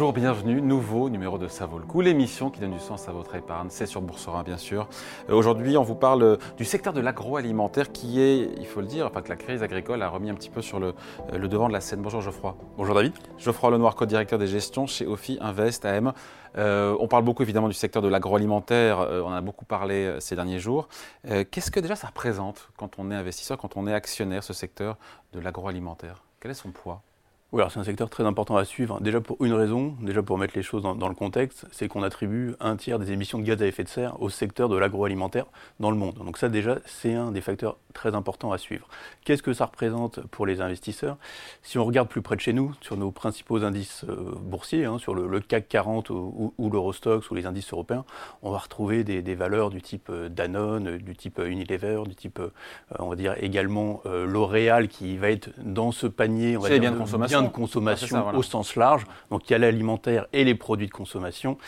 [0.00, 3.12] Bonjour, bienvenue, nouveau numéro de Ça vaut le coup, l'émission qui donne du sens à
[3.12, 4.88] votre épargne, c'est sur Boursorama bien sûr.
[5.28, 9.04] Euh, aujourd'hui on vous parle du secteur de l'agroalimentaire qui est, il faut le dire,
[9.04, 10.94] enfin que la crise agricole a remis un petit peu sur le,
[11.34, 12.00] euh, le devant de la scène.
[12.00, 12.56] Bonjour Geoffroy.
[12.78, 13.12] Bonjour David.
[13.36, 16.14] Geoffroy Lenoir, co-directeur des gestions chez OFI Invest AM.
[16.56, 20.34] Euh, on parle beaucoup évidemment du secteur de l'agroalimentaire, on en a beaucoup parlé ces
[20.34, 20.88] derniers jours.
[21.28, 24.96] Qu'est-ce que déjà ça représente quand on est investisseur, quand on est actionnaire, ce secteur
[25.34, 26.24] de l'agroalimentaire?
[26.40, 27.02] Quel est son poids?
[27.52, 29.00] Oui, alors c'est un secteur très important à suivre.
[29.00, 32.54] Déjà pour une raison, déjà pour mettre les choses dans, le contexte, c'est qu'on attribue
[32.60, 35.46] un tiers des émissions de gaz à effet de serre au secteur de l'agroalimentaire
[35.80, 36.14] dans le monde.
[36.14, 38.86] Donc ça déjà, c'est un des facteurs très importants à suivre.
[39.24, 41.16] Qu'est-ce que ça représente pour les investisseurs?
[41.64, 44.98] Si on regarde plus près de chez nous, sur nos principaux indices euh, boursiers, hein,
[44.98, 48.04] sur le, CAC 40 ou, l'Eurostox ou les indices européens,
[48.42, 52.40] on va retrouver des, valeurs du type euh, Danone, du type euh, Unilever, du type,
[53.00, 56.96] on va dire également L'Oréal qui va être dans ce panier, on va dire, de
[56.96, 59.04] consommation de consommation au sens large.
[59.30, 61.58] Donc il y a l'alimentaire et les produits de consommation.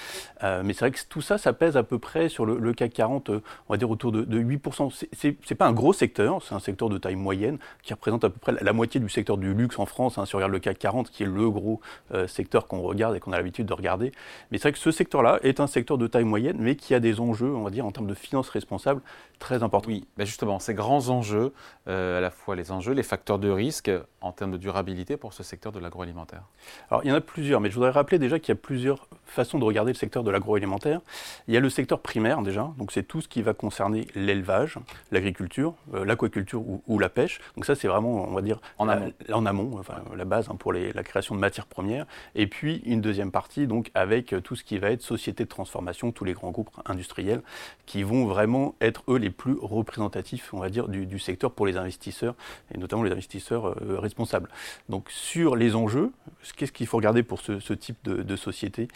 [0.43, 2.93] Euh, mais c'est vrai que tout ça, ça pèse à peu près sur le, CAC
[2.93, 5.07] 40, euh, on va dire autour de, 8%.
[5.13, 8.31] C'est n'est pas un gros secteur, c'est un secteur de taille moyenne qui représente à
[8.31, 10.19] peu près la, moitié du secteur du luxe en France.
[10.19, 11.81] Hein, si on regarde le CAC 40, qui est le gros
[12.13, 14.13] euh, secteur qu'on regarde et qu'on a l'habitude de regarder.
[14.51, 17.01] Mais c'est vrai que ce secteur-là est un secteur de taille moyenne, mais qui a
[17.01, 19.03] des enjeux, on va dire, en termes de finances responsables,
[19.39, 19.89] très importants.
[19.89, 21.53] Oui, ben justement, ces grands enjeux,
[21.87, 25.43] à la fois les enjeux, les facteurs de risque en termes de durabilité pour ce
[25.43, 26.43] secteur de l'agroalimentaire
[26.91, 29.07] Alors, il y en a plusieurs, mais je voudrais rappeler déjà qu'il y a plusieurs
[29.27, 31.01] façons de regarder le secteur de l'agroalimentaire.
[31.49, 34.79] Il y a le secteur primaire déjà, donc c'est tout ce qui va concerner l'élevage,
[35.11, 37.41] l'agriculture, euh, l'aquaculture ou, la pêche.
[37.57, 40.49] Donc ça, c'est vraiment, on va dire, en amont, la, en amont enfin, la base
[40.51, 42.07] hein, pour la création de matières premières.
[42.35, 46.13] Et puis une deuxième partie, donc avec tout ce qui va être société de transformation,
[46.13, 47.43] tous les grands groupes industriels
[47.87, 51.77] qui vont vraiment être eux les plus représentatifs, on va dire, du, secteur pour les
[51.77, 52.35] investisseurs
[52.75, 54.49] et notamment les investisseurs euh, responsables.
[54.89, 56.13] Donc sur les enjeux,
[56.57, 58.89] qu'est-ce qu'il faut regarder pour ce, type de, société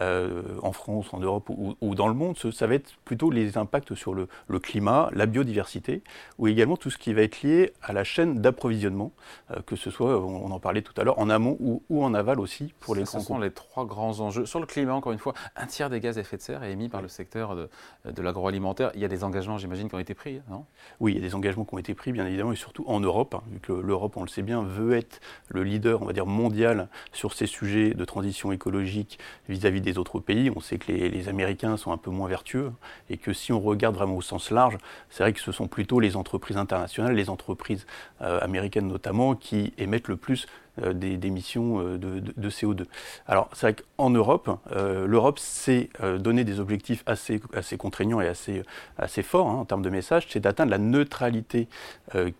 [0.00, 3.94] euh, en France, en Europe ou, dans le monde, ça va être plutôt les impacts
[3.94, 4.28] sur le,
[4.58, 6.02] climat, la biodiversité,
[6.38, 9.12] ou également tout ce qui va être lié à la chaîne d'approvisionnement,
[9.50, 12.40] euh, que ce soit, on, en parlait tout à l'heure, en amont ou, en aval
[12.40, 14.46] aussi pour les grands Ce sont les trois grands enjeux.
[14.46, 16.72] Sur le climat, encore une fois, un tiers des gaz à effet de serre est
[16.72, 17.68] émis par le secteur de,
[18.04, 18.90] de l'agroalimentaire.
[18.94, 20.64] Il y a des engagements, j'imagine, qui ont été pris, non?
[21.00, 23.00] Oui, il y a des engagements qui ont été pris, bien évidemment, et surtout en
[23.00, 26.12] Europe, hein, vu que l'Europe, on le sait bien, veut être le leader on va
[26.12, 29.18] dire, mondial sur ces sujets de transition écologique
[29.48, 30.50] vis-à-vis des autres pays.
[30.54, 32.72] On sait que les, Américains sont un peu moins vertueux
[33.08, 34.76] et que si on regarde vraiment au sens large,
[35.08, 37.86] c'est vrai que ce sont plutôt les entreprises internationales, les entreprises
[38.20, 40.46] euh, américaines notamment, qui émettent le plus
[40.80, 42.84] euh, d'émissions euh, de, CO2.
[43.26, 48.62] Alors c'est vrai qu'en Europe, l'Europe s'est donné des objectifs assez, assez contraignants et assez,
[48.98, 51.68] assez forts hein, en termes de message, c'est d'atteindre la neutralité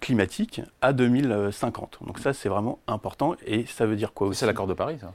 [0.00, 1.98] climatique à 2050.
[2.06, 4.40] Donc ça c'est vraiment important et ça veut dire quoi aussi?
[4.40, 5.12] C'est l'accord de Paris ça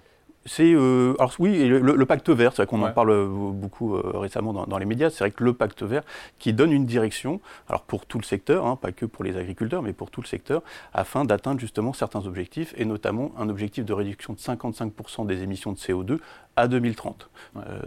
[0.47, 4.13] c'est euh, alors oui, le, pacte vert, c'est vrai qu'on en parle euh, beaucoup euh,
[4.15, 5.09] récemment dans, les médias.
[5.09, 6.03] C'est vrai que le pacte vert
[6.39, 9.81] qui donne une direction, alors pour tout le secteur, hein, pas que pour les agriculteurs,
[9.81, 10.63] mais pour tout le secteur,
[10.93, 15.73] afin d'atteindre justement certains objectifs et notamment un objectif de réduction de 55% des émissions
[15.73, 16.19] de CO2
[16.57, 17.29] à 2030.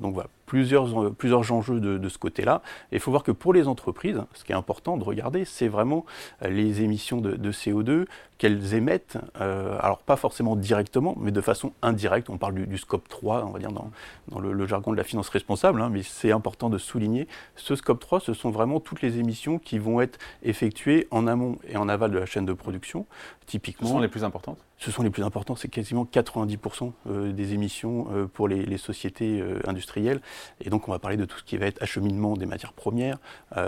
[0.01, 2.63] donc voilà, plusieurs, plusieurs enjeux de, ce côté-là.
[2.93, 5.69] Et il faut voir que pour les entreprises, ce qui est important de regarder, c'est
[5.69, 6.07] vraiment
[6.43, 8.07] les émissions de, CO2
[8.39, 12.31] qu'elles émettent, alors pas forcément directement, mais de façon indirecte.
[12.31, 13.91] On parle du, scope 3, on va dire dans,
[14.29, 17.29] dans le, jargon de la finance responsable, hein, mais c'est important de souligner.
[17.57, 21.59] Ce scope 3, ce sont vraiment toutes les émissions qui vont être effectuées en amont
[21.69, 23.07] et en aval de la chaîne de production.
[23.47, 24.59] Typiquement, ce sont les plus importantes?
[24.81, 29.39] Ce sont les plus importantes, c'est quasiment 90% euh, des émissions euh, pour les, sociétés
[29.39, 30.23] euh, industrielles.
[30.65, 33.19] Et donc on va parler de tout ce qui va être acheminement des matières premières,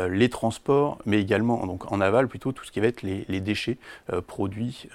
[0.09, 3.79] les transports, mais également donc, en aval plutôt tout ce qui va être les, déchets
[4.27, 4.89] produits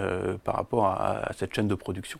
[0.43, 2.19] par rapport à cette chaîne de production.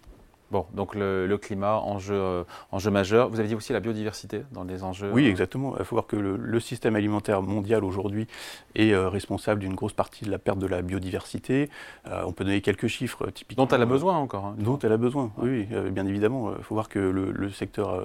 [0.49, 3.29] Bon, donc le, climat, enjeu, euh, enjeu majeur.
[3.29, 5.75] Vous avez dit aussi la biodiversité dans les enjeux Oui, exactement.
[5.77, 8.27] Il faut voir que le, système alimentaire mondial aujourd'hui
[8.75, 11.69] est euh, responsable d'une grosse partie de la perte de la biodiversité.
[12.07, 13.65] Euh, on peut donner quelques chiffres typiquement.
[13.65, 14.45] Dont elle a besoin encore.
[14.45, 16.53] Hein, dont elle a besoin, oui, bien évidemment.
[16.57, 18.01] Il faut voir que le, secteur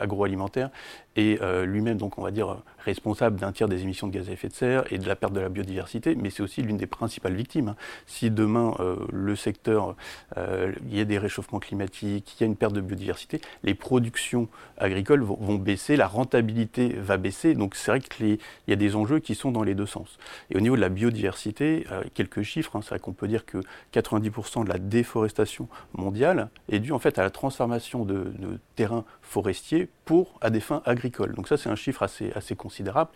[0.00, 0.70] agroalimentaire
[1.16, 4.48] est lui-même, donc on va dire, responsable d'un tiers des émissions de gaz à effet
[4.48, 7.34] de serre et de la perte de la biodiversité, mais c'est aussi l'une des principales
[7.34, 7.68] victimes.
[7.68, 7.76] Hein.
[8.06, 8.74] Si demain,
[9.12, 9.96] le secteur,
[10.36, 13.74] il y a des réchauffements climatiques, climatique, il y a une perte de biodiversité, les
[13.74, 17.54] productions agricoles vont, baisser, la rentabilité va baisser.
[17.54, 20.18] Donc c'est vrai qu'il y a des enjeux qui sont dans les deux sens.
[20.50, 23.46] Et au niveau de la biodiversité, euh, quelques chiffres, hein, c'est vrai qu'on peut dire
[23.46, 23.58] que
[23.92, 28.32] 90% de la déforestation mondiale est due en fait à la transformation de,
[28.74, 31.34] terrains forestiers pour à des fins agricoles.
[31.34, 33.10] Donc ça c'est un chiffre assez, assez considérable.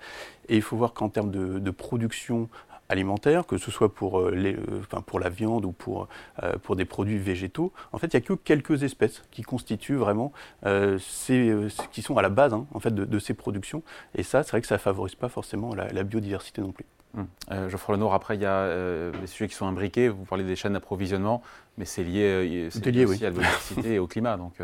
[0.49, 2.49] Et il faut voir qu'en termes de, de production
[2.95, 4.57] alimentaire, que ce soit pour, les,
[5.07, 6.09] pour la viande ou pour,
[6.63, 10.33] pour des produits végétaux, en fait, il n'y a que quelques espèces qui constituent vraiment
[10.99, 11.55] ces,
[11.93, 13.83] qui sont à la base hein, en fait, de, ces productions.
[14.15, 16.87] Et ça, c'est vrai que ça ne favorise pas forcément la, biodiversité non plus.
[17.17, 17.27] Hum.
[17.69, 20.09] Geoffroy Lenoir, après, il y a des sujets qui sont imbriqués.
[20.09, 21.43] Vous parlez des chaînes d'approvisionnement,
[21.77, 24.37] mais c'est lié, lié aussi à la biodiversité et au climat.
[24.37, 24.55] Donc,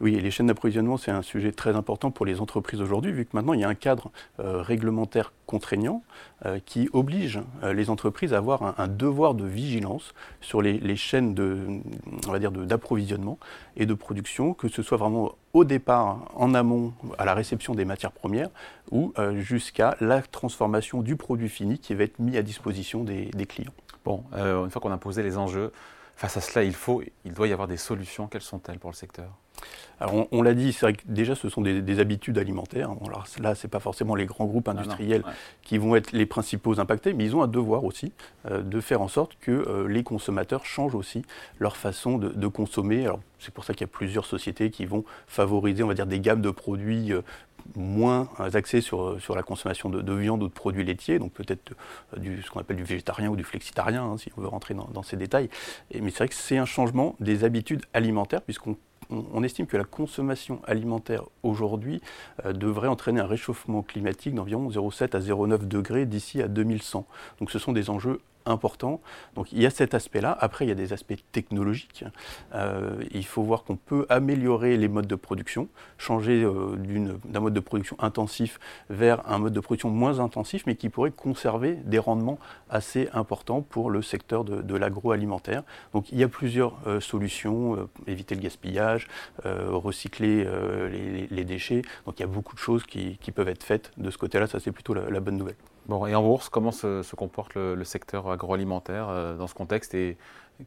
[0.00, 3.30] oui, les chaînes d'approvisionnement, c'est un sujet très important pour les entreprises aujourd'hui, vu que
[3.34, 6.02] maintenant il y a un cadre euh, réglementaire contraignant
[6.46, 11.34] euh, qui oblige euh, les entreprises à avoir un, devoir de vigilance sur les, chaînes
[11.34, 11.80] de,
[12.26, 13.38] on va dire d'approvisionnement
[13.76, 17.84] et de production, que ce soit vraiment au départ, en amont, à la réception des
[17.84, 18.50] matières premières,
[18.92, 23.46] ou jusqu'à la transformation du produit fini qui va être mis à disposition des, des
[23.46, 23.72] clients.
[24.04, 25.72] Bon, une fois qu'on a posé les enjeux,
[26.16, 28.26] face à cela, il faut, il doit y avoir des solutions.
[28.26, 29.30] Quelles sont-elles pour le secteur?
[30.00, 32.90] Alors on, l'a dit, c'est vrai que déjà ce sont des, habitudes alimentaires.
[32.90, 35.24] alors là, ce n'est pas forcément les grands groupes ah industriels
[35.62, 38.12] qui vont être les principaux impactés, mais ils ont un devoir aussi
[38.46, 41.22] euh, de faire en sorte que euh, les consommateurs changent aussi
[41.58, 43.04] leur façon de, consommer.
[43.04, 46.06] Alors c'est pour ça qu'il y a plusieurs sociétés qui vont favoriser, on va dire,
[46.06, 47.22] des gammes de produits euh,
[47.76, 51.74] moins axés sur, sur la consommation de, viande ou de produits laitiers, donc peut-être
[52.16, 55.02] du, ce qu'on appelle du végétarien ou du flexitarien, hein, si on veut rentrer dans,
[55.02, 55.50] ces détails.
[55.92, 58.76] mais c'est vrai que c'est un changement des habitudes alimentaires, puisqu'on
[59.10, 62.00] on, estime que la consommation alimentaire aujourd'hui
[62.44, 67.06] euh, devrait entraîner un réchauffement climatique d'environ 0,7 à 0,9 degrés d'ici à 2100.
[67.40, 68.20] Donc ce sont des enjeux
[69.34, 70.36] Donc il y a cet aspect-là.
[70.40, 72.04] Après, il y a des aspects technologiques.
[72.54, 75.68] Euh, il faut voir qu'on peut améliorer les modes de production,
[75.98, 76.76] changer euh,
[77.24, 78.58] d'un mode de production intensif
[78.90, 82.38] vers un mode de production moins intensif, mais qui pourrait conserver des rendements
[82.70, 85.64] assez importants pour le secteur de, l'agroalimentaire.
[85.92, 89.08] Donc il y a plusieurs euh, solutions, éviter le gaspillage,
[89.44, 90.46] recycler
[91.30, 91.82] les, déchets.
[92.06, 94.46] Donc il y a beaucoup de choses qui, peuvent être faites de ce côté-là.
[94.46, 95.56] Ça, c'est plutôt la bonne nouvelle.
[95.88, 99.94] Bon, et en bourse, comment se, comporte le, secteur agroalimentaire euh, dans ce contexte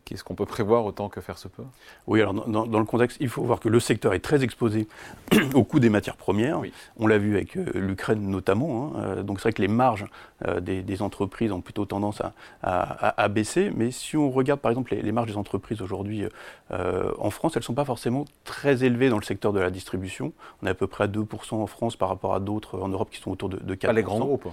[0.06, 1.64] Qu'est-ce qu'on peut prévoir autant que faire se peut?
[2.08, 4.88] Oui, alors dans, le contexte, il faut voir que le secteur est très exposé
[5.54, 6.62] au coût des matières premières.
[6.98, 8.94] On l'a vu avec euh, l'Ukraine notamment.
[8.96, 9.00] Hein.
[9.02, 10.06] Euh, donc c'est vrai que les marges
[10.48, 12.22] euh, des, entreprises ont plutôt tendance
[12.64, 13.72] à, baisser.
[13.76, 16.26] Mais si on regarde par exemple les, marges des entreprises aujourd'hui
[16.70, 20.32] en France, elles ne sont pas forcément très élevées dans le secteur de la distribution.
[20.62, 23.10] On est à peu près à 2% en France par rapport à d'autres en Europe
[23.12, 23.88] qui sont autour de, de 4%.
[23.88, 24.48] Pas les grands groupes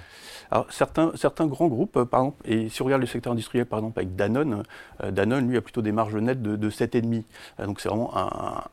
[0.51, 3.81] alors, certains, certains grands groupes, par exemple, et si on regarde le secteur industriel par
[3.81, 4.63] exemple avec Danone,
[5.05, 7.25] Danone lui, a plutôt des marges nettes de, de 7,5.
[7.61, 8.13] Euh, donc c'est vraiment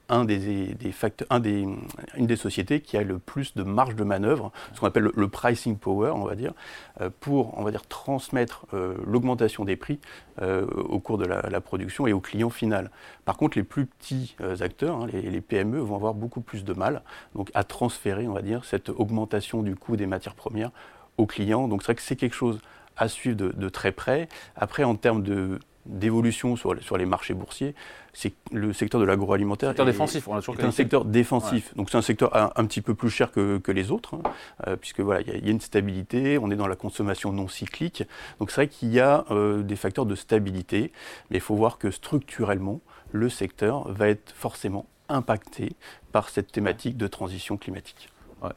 [0.10, 4.80] un, des, facteurs, une des sociétés qui a le plus de marge de manœuvre, ce
[4.80, 6.54] qu'on appelle le, pricing power, on va dire,
[7.02, 10.00] euh, pour on va dire, transmettre euh, l'augmentation des prix
[10.42, 12.92] au cours de la, production et au client final.
[13.24, 17.04] Par contre, les plus petits acteurs, hein, les, PME, vont avoir beaucoup plus de mal
[17.36, 20.72] donc, à transférer, on va dire, cette augmentation du coût des matières premières
[21.18, 21.69] aux clients.
[21.69, 22.60] Donc c'est vrai que c'est quelque chose
[22.98, 24.28] à suivre de, très près.
[24.56, 27.76] Après, en termes de d'évolution sur, sur, les marchés boursiers,
[28.14, 29.70] c'est le secteur de l'agroalimentaire.
[29.70, 31.76] Secteur défensif, on a toujours un secteur défensif.
[31.76, 34.22] Donc c'est un secteur un, petit peu plus cher que, que les autres, hein,
[34.68, 38.04] euh, puisque voilà, il y, a une stabilité, on est dans la consommation non cyclique.
[38.40, 40.92] Donc c'est vrai qu'il y a euh, des facteurs de stabilité,
[41.30, 45.74] mais il faut voir que structurellement, le secteur va être forcément impacté
[46.12, 48.10] par cette thématique de transition climatique.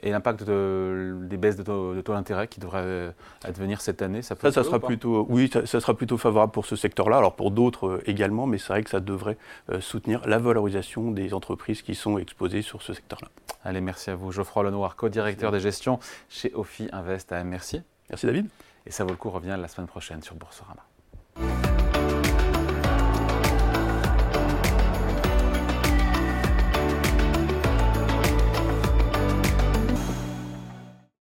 [0.02, 3.14] Et l'impact des baisses de taux, d'intérêt qui devraient
[3.44, 6.66] advenir cette année, ça peut Ça, ça sera plutôt, oui, ça, sera plutôt favorable pour
[6.66, 7.18] ce secteur-là.
[7.18, 9.36] Alors pour d'autres euh, également, mais c'est vrai que ça devrait
[9.70, 13.28] euh, soutenir la valorisation des entreprises qui sont exposées sur ce secteur-là.
[13.64, 14.32] Allez, merci à vous.
[14.32, 17.48] Geoffroy Lenoir, co-directeur des gestions chez Ophi Invest AM.
[17.48, 17.82] Merci.
[18.10, 18.46] Merci David.
[18.86, 20.82] Et ça vaut le coup revient la semaine prochaine sur Boursorama.